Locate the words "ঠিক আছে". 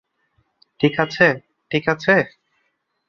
0.79-1.27, 1.71-2.15